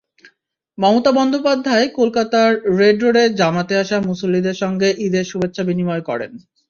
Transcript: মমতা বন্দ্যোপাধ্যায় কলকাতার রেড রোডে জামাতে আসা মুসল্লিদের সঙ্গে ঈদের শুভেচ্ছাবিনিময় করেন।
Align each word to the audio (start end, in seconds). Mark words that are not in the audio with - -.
মমতা 0.77 1.11
বন্দ্যোপাধ্যায় 1.11 1.85
কলকাতার 1.97 2.49
রেড 2.79 2.97
রোডে 3.03 3.23
জামাতে 3.39 3.73
আসা 3.77 3.97
মুসল্লিদের 4.09 4.57
সঙ্গে 4.63 4.89
ঈদের 5.05 5.25
শুভেচ্ছাবিনিময় 5.31 6.03
করেন। 6.09 6.31